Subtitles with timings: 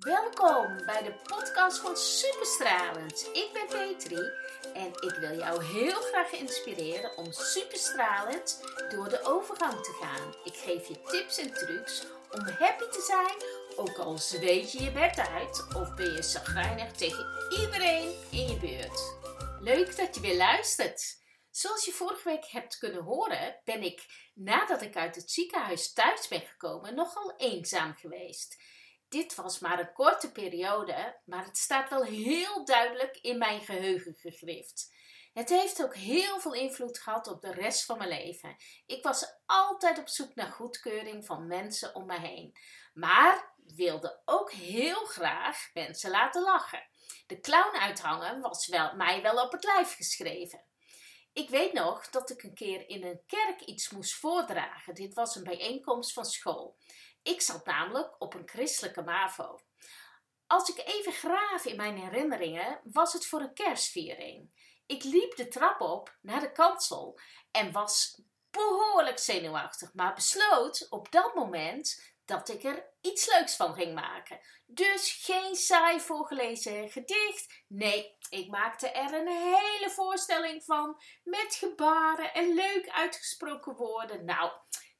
[0.00, 3.28] Welkom bij de podcast van Superstralend.
[3.32, 4.30] Ik ben Petri
[4.74, 8.60] en ik wil jou heel graag inspireren om superstralend
[8.90, 10.34] door de overgang te gaan.
[10.44, 13.36] Ik geef je tips en trucs om happy te zijn,
[13.76, 17.26] ook al zweet je je bed uit of ben je zagrijnig tegen
[17.60, 19.14] iedereen in je buurt.
[19.60, 21.18] Leuk dat je weer luistert.
[21.50, 24.04] Zoals je vorige week hebt kunnen horen, ben ik
[24.34, 28.56] nadat ik uit het ziekenhuis thuis ben gekomen nogal eenzaam geweest.
[29.10, 34.14] Dit was maar een korte periode, maar het staat wel heel duidelijk in mijn geheugen
[34.14, 34.94] gegrift.
[35.32, 38.56] Het heeft ook heel veel invloed gehad op de rest van mijn leven.
[38.86, 42.56] Ik was altijd op zoek naar goedkeuring van mensen om me heen,
[42.92, 46.88] maar wilde ook heel graag mensen laten lachen.
[47.26, 50.64] De clown uithangen was wel, mij wel op het lijf geschreven.
[51.32, 54.94] Ik weet nog dat ik een keer in een kerk iets moest voordragen.
[54.94, 56.76] Dit was een bijeenkomst van school.
[57.22, 59.58] Ik zat namelijk op een christelijke MAVO.
[60.46, 64.50] Als ik even graaf in mijn herinneringen, was het voor een kerstviering.
[64.86, 67.18] Ik liep de trap op naar de kansel
[67.50, 73.74] en was behoorlijk zenuwachtig, maar besloot op dat moment dat ik er iets leuks van
[73.74, 74.40] ging maken.
[74.66, 77.62] Dus geen saai voorgelezen gedicht.
[77.66, 84.24] Nee, ik maakte er een hele voorstelling van met gebaren en leuk uitgesproken woorden.
[84.24, 84.52] Nou,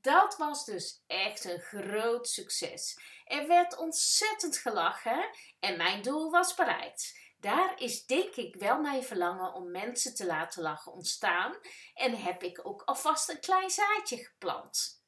[0.00, 2.98] dat was dus echt een groot succes.
[3.24, 7.20] Er werd ontzettend gelachen en mijn doel was bereikt.
[7.38, 11.56] Daar is denk ik wel mijn verlangen om mensen te laten lachen ontstaan
[11.94, 15.01] en heb ik ook alvast een klein zaadje geplant.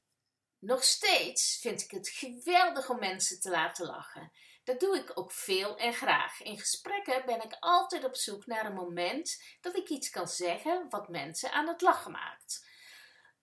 [0.64, 4.32] Nog steeds vind ik het geweldig om mensen te laten lachen.
[4.64, 6.42] Dat doe ik ook veel en graag.
[6.42, 10.86] In gesprekken ben ik altijd op zoek naar een moment dat ik iets kan zeggen
[10.88, 12.68] wat mensen aan het lachen maakt.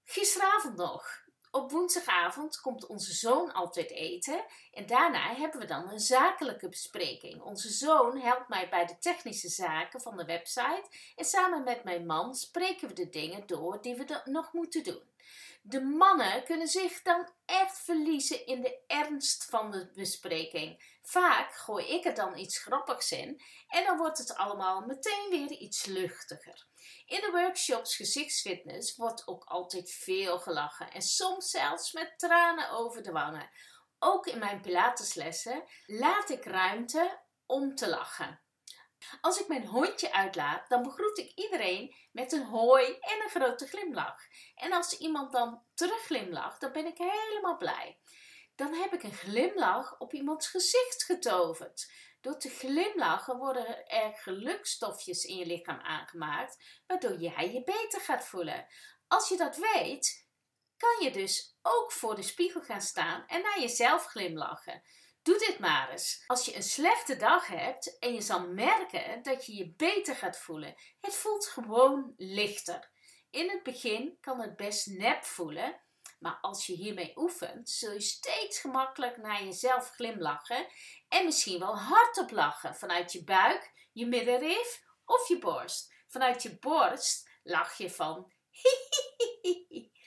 [0.04, 1.24] Gisteravond nog.
[1.52, 7.42] Op woensdagavond komt onze zoon altijd eten en daarna hebben we dan een zakelijke bespreking.
[7.42, 12.06] Onze zoon helpt mij bij de technische zaken van de website en samen met mijn
[12.06, 15.11] man spreken we de dingen door die we nog moeten doen.
[15.62, 20.98] De mannen kunnen zich dan echt verliezen in de ernst van de bespreking.
[21.02, 25.52] Vaak gooi ik er dan iets grappigs in en dan wordt het allemaal meteen weer
[25.52, 26.68] iets luchtiger.
[27.06, 33.04] In de workshops gezichtsfitness wordt ook altijd veel gelachen en soms zelfs met tranen over
[33.04, 33.50] de wangen.
[34.00, 38.42] Ook in mijn pilateslessen laat ik ruimte om te lachen.
[39.22, 43.68] Als ik mijn hondje uitlaat, dan begroet ik iedereen met een hooi en een grote
[43.68, 44.22] glimlach.
[44.56, 48.00] En als iemand dan terugglimlacht, dan ben ik helemaal blij.
[48.56, 51.92] Dan heb ik een glimlach op iemands gezicht getoverd.
[52.22, 58.26] Door te glimlachen worden er gelukstofjes in je lichaam aangemaakt, waardoor jij je beter gaat
[58.26, 58.68] voelen.
[59.08, 60.28] Als je dat weet,
[60.78, 64.84] kan je dus ook voor de spiegel gaan staan en naar jezelf glimlachen.
[65.24, 66.24] Doe dit maar eens.
[66.28, 70.38] Als je een slechte dag hebt en je zal merken dat je je beter gaat
[70.38, 70.76] voelen.
[71.00, 72.92] Het voelt gewoon lichter.
[73.30, 75.82] In het begin kan het best nep voelen,
[76.20, 80.68] maar als je hiermee oefent, zul je steeds gemakkelijk naar jezelf glimlachen
[81.08, 85.94] en misschien wel hardop lachen vanuit je buik, je middenrif of je borst.
[86.08, 89.92] Vanuit je borst lach je van hihihihi.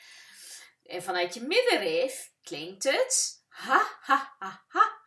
[0.84, 5.02] En vanuit je middenrif klinkt het ha ha ha ha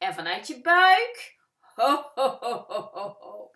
[0.00, 1.38] en vanuit je buik.
[1.74, 3.50] Ho, ho, ho, ho.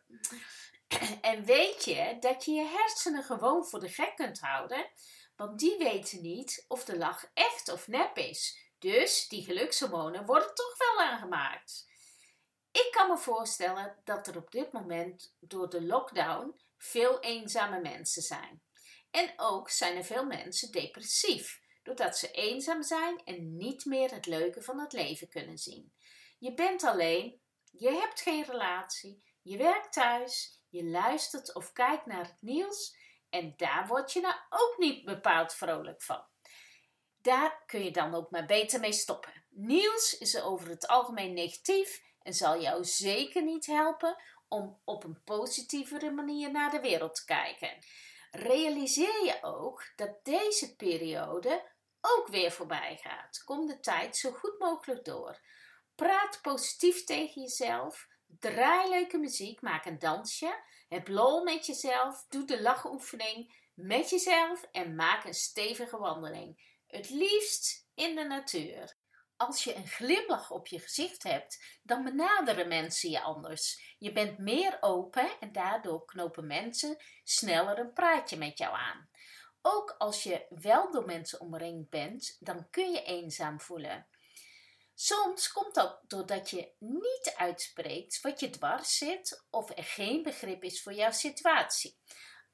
[1.20, 4.90] En weet je dat je je hersenen gewoon voor de gek kunt houden?
[5.36, 8.72] Want die weten niet of de lach echt of nep is.
[8.78, 11.86] Dus die gelukshormonen worden toch wel aangemaakt.
[12.70, 18.22] Ik kan me voorstellen dat er op dit moment door de lockdown veel eenzame mensen
[18.22, 18.62] zijn.
[19.10, 24.26] En ook zijn er veel mensen depressief, doordat ze eenzaam zijn en niet meer het
[24.26, 25.93] leuke van het leven kunnen zien.
[26.44, 27.40] Je bent alleen,
[27.70, 32.96] je hebt geen relatie, je werkt thuis, je luistert of kijkt naar het nieuws
[33.30, 36.24] en daar word je nou ook niet bepaald vrolijk van.
[37.20, 39.44] Daar kun je dan ook maar beter mee stoppen.
[39.50, 44.16] Nieuws is over het algemeen negatief en zal jou zeker niet helpen
[44.48, 47.78] om op een positievere manier naar de wereld te kijken.
[48.30, 51.70] Realiseer je ook dat deze periode
[52.00, 53.44] ook weer voorbij gaat.
[53.44, 55.40] Kom de tijd zo goed mogelijk door.
[55.94, 58.08] Praat positief tegen jezelf.
[58.26, 59.60] Draai leuke muziek.
[59.60, 60.64] Maak een dansje.
[60.88, 62.26] Heb lol met jezelf.
[62.28, 64.62] Doe de lachoefening met jezelf.
[64.72, 66.78] En maak een stevige wandeling.
[66.86, 68.96] Het liefst in de natuur.
[69.36, 73.94] Als je een glimlach op je gezicht hebt, dan benaderen mensen je anders.
[73.98, 79.08] Je bent meer open en daardoor knopen mensen sneller een praatje met jou aan.
[79.62, 84.06] Ook als je wel door mensen omringd bent, dan kun je eenzaam voelen.
[84.94, 90.62] Soms komt dat doordat je niet uitspreekt wat je dwars zit of er geen begrip
[90.64, 91.98] is voor jouw situatie.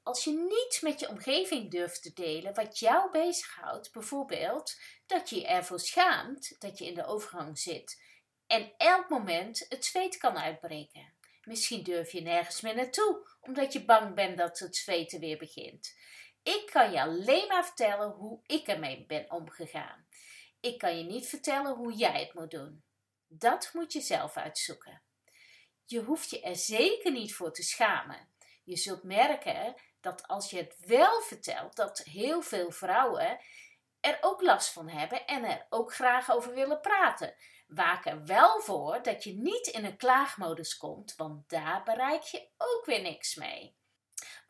[0.03, 5.35] Als je niet met je omgeving durft te delen wat jou bezighoudt, bijvoorbeeld dat je
[5.35, 8.01] je ervoor schaamt dat je in de overgang zit
[8.51, 11.13] en elk moment het zweet kan uitbreken.
[11.43, 15.95] Misschien durf je nergens meer naartoe, omdat je bang bent dat het zweten weer begint.
[16.43, 20.07] Ik kan je alleen maar vertellen hoe ik ermee ben omgegaan.
[20.61, 22.83] Ik kan je niet vertellen hoe jij het moet doen.
[23.27, 25.03] Dat moet je zelf uitzoeken.
[25.85, 28.33] Je hoeft je er zeker niet voor te schamen.
[28.63, 33.39] Je zult merken dat als je het wel vertelt, dat heel veel vrouwen
[33.99, 37.35] er ook last van hebben en er ook graag over willen praten.
[37.67, 42.49] Waak er wel voor dat je niet in een klaagmodus komt, want daar bereik je
[42.57, 43.75] ook weer niks mee.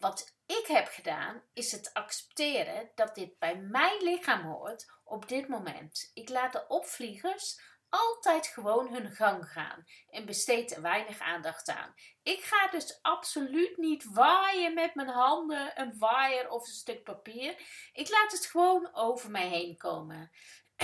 [0.01, 5.47] Wat ik heb gedaan, is het accepteren dat dit bij mijn lichaam hoort op dit
[5.47, 6.11] moment.
[6.13, 11.93] Ik laat de opvliegers altijd gewoon hun gang gaan en besteed er weinig aandacht aan.
[12.23, 17.55] Ik ga dus absoluut niet waaien met mijn handen, een waaier of een stuk papier.
[17.93, 20.31] Ik laat het gewoon over mij heen komen.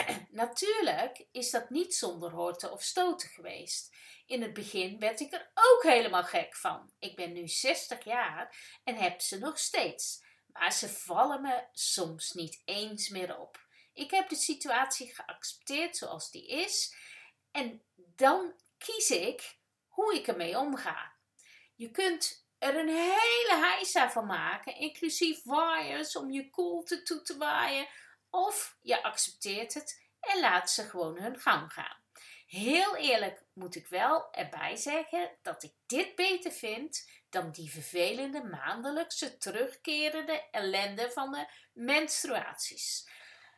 [0.29, 3.95] Natuurlijk is dat niet zonder horten of stoten geweest.
[4.25, 6.91] In het begin werd ik er ook helemaal gek van.
[6.99, 10.25] Ik ben nu 60 jaar en heb ze nog steeds.
[10.47, 13.65] Maar ze vallen me soms niet eens meer op.
[13.93, 16.95] Ik heb de situatie geaccepteerd zoals die is
[17.51, 19.57] en dan kies ik
[19.87, 21.13] hoe ik ermee omga.
[21.75, 27.37] Je kunt er een hele heisa van maken, inclusief waaiers om je koelte toe te
[27.37, 27.87] waaien,
[28.29, 32.05] of je accepteert het en laat ze gewoon hun gang gaan.
[32.47, 38.43] Heel eerlijk moet ik wel erbij zeggen dat ik dit beter vind dan die vervelende
[38.43, 43.09] maandelijkse terugkerende ellende van de menstruaties.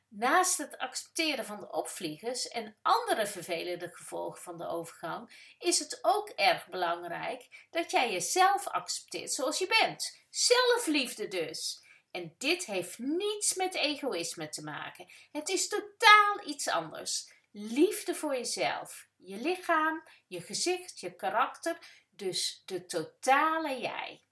[0.07, 5.99] Naast het accepteren van de opvliegers en andere vervelende gevolgen van de overgang, is het
[6.01, 10.23] ook erg belangrijk dat jij jezelf accepteert zoals je bent.
[10.29, 11.87] Zelfliefde dus.
[12.11, 15.11] En dit heeft niets met egoïsme te maken.
[15.31, 17.31] Het is totaal iets anders.
[17.51, 21.77] Liefde voor jezelf, je lichaam, je gezicht, je karakter,
[22.09, 24.23] dus de totale jij.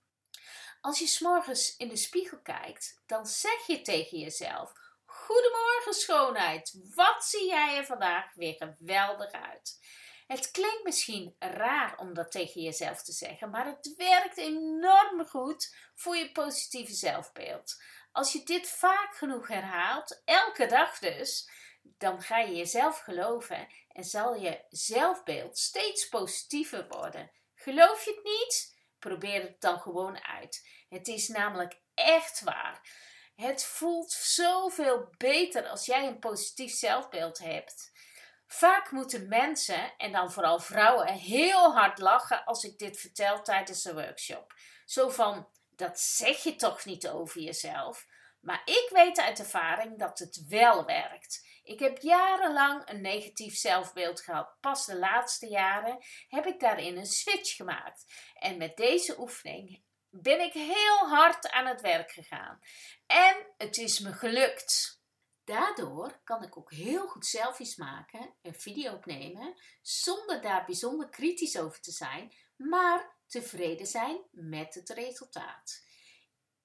[0.81, 4.73] Als je s'morgens in de spiegel kijkt, dan zeg je tegen jezelf:
[5.05, 6.79] Goedemorgen, schoonheid.
[6.95, 9.79] Wat zie jij er vandaag weer geweldig uit?
[10.27, 15.75] Het klinkt misschien raar om dat tegen jezelf te zeggen, maar het werkt enorm goed
[15.95, 17.81] voor je positieve zelfbeeld.
[18.11, 21.49] Als je dit vaak genoeg herhaalt, elke dag dus,
[21.81, 27.31] dan ga je jezelf geloven en zal je zelfbeeld steeds positiever worden.
[27.55, 28.75] Geloof je het niet?
[28.99, 30.69] Probeer het dan gewoon uit.
[30.89, 32.89] Het is namelijk echt waar.
[33.35, 37.91] Het voelt zoveel beter als jij een positief zelfbeeld hebt.
[38.47, 43.85] Vaak moeten mensen, en dan vooral vrouwen, heel hard lachen als ik dit vertel tijdens
[43.85, 44.53] een workshop.
[44.85, 48.05] Zo van: dat zeg je toch niet over jezelf?
[48.41, 51.45] Maar ik weet uit ervaring dat het wel werkt.
[51.63, 54.57] Ik heb jarenlang een negatief zelfbeeld gehad.
[54.59, 55.97] Pas de laatste jaren
[56.27, 58.05] heb ik daarin een switch gemaakt.
[58.33, 62.59] En met deze oefening ben ik heel hard aan het werk gegaan.
[63.05, 64.96] En het is me gelukt.
[65.47, 71.57] Daardoor kan ik ook heel goed selfies maken en video opnemen zonder daar bijzonder kritisch
[71.57, 75.85] over te zijn, maar tevreden zijn met het resultaat.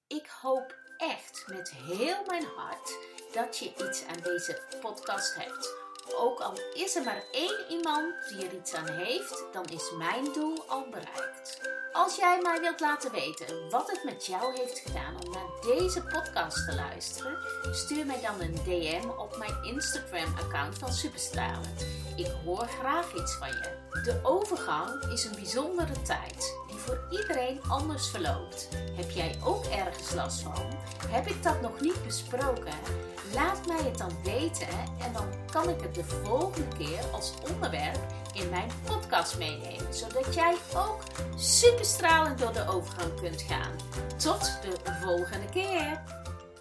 [0.07, 2.97] Ik hoop echt met heel mijn hart
[3.33, 5.82] dat je iets aan deze podcast hebt.
[6.11, 10.23] Ook al is er maar één iemand die er iets aan heeft, dan is mijn
[10.33, 11.61] doel al bereikt.
[11.93, 16.01] Als jij mij wilt laten weten wat het met jou heeft gedaan om naar deze
[16.01, 17.37] podcast te luisteren,
[17.71, 21.75] stuur mij dan een DM op mijn Instagram-account van Superstralen.
[22.15, 23.81] Ik hoor graag iets van je.
[24.03, 28.69] De overgang is een bijzondere tijd die voor iedereen anders verloopt.
[28.95, 30.77] Heb jij ook ergens last van?
[31.07, 33.12] Heb ik dat nog niet besproken?
[33.33, 34.67] Laat mij het dan weten
[34.99, 37.99] en dan kan ik het de volgende keer als onderwerp
[38.33, 40.99] in mijn podcast meenemen, zodat jij ook
[41.35, 43.71] superstralend door de overgang kunt gaan.
[44.17, 46.01] Tot de volgende keer.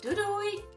[0.00, 0.71] Doei doei!